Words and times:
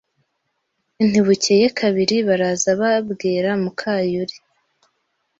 Ntibukeye 1.07 1.65
kabiri 1.79 2.15
baraza 2.27 2.69
babwira 2.81 3.49
muka 3.63 3.91
Yuli 4.11 4.35